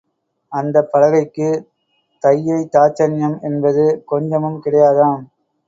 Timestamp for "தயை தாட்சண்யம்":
2.23-3.37